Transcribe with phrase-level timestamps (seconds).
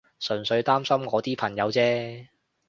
[0.19, 2.25] 純粹擔心我啲朋友啫